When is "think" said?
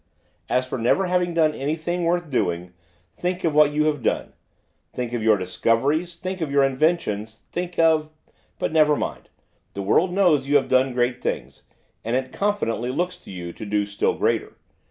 3.13-3.43, 4.91-5.13, 6.15-6.41, 7.51-7.77